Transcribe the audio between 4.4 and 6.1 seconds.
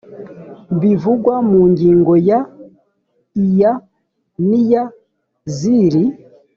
n iya z iri